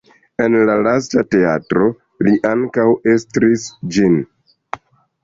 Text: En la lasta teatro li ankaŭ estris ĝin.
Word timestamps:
En 0.43 0.53
la 0.67 0.77
lasta 0.85 1.23
teatro 1.35 1.89
li 2.29 2.33
ankaŭ 2.53 2.87
estris 3.13 3.67
ĝin. 3.97 4.17